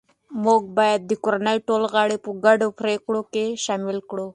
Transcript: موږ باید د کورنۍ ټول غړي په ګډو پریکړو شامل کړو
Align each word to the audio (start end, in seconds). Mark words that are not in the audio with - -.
موږ 0.43 0.61
باید 0.77 1.01
د 1.05 1.11
کورنۍ 1.23 1.57
ټول 1.67 1.81
غړي 1.93 2.17
په 2.25 2.29
ګډو 2.45 2.67
پریکړو 2.79 3.19
شامل 3.65 3.97
کړو 4.09 4.25